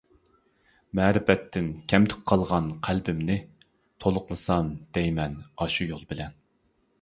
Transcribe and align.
مەرىپەتتىن 0.99 1.67
كەمتۈك 1.93 2.23
قالغان 2.31 2.71
قەلبىمنى، 2.87 3.37
تولۇقلىسام 4.07 4.73
دەيمەن 4.99 5.37
ئاشۇ 5.53 5.89
يول 5.93 6.05
بىلەن. 6.15 6.35